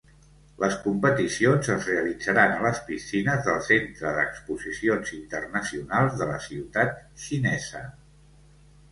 Les 0.61 0.75
competicions 0.83 1.67
es 1.73 1.83
realitzaran 1.89 2.53
a 2.53 2.63
les 2.63 2.79
piscines 2.87 3.43
del 3.47 3.59
Centre 3.67 4.13
d'Exposicions 4.15 5.11
Internacionals 5.17 6.17
de 6.23 6.29
la 6.31 6.39
ciutat 6.47 6.97
xinesa. 7.27 7.83